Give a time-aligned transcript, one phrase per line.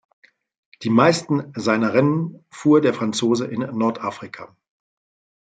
[0.81, 4.55] Die meisten seiner Rennen fuhr der Franzose in Nordafrika.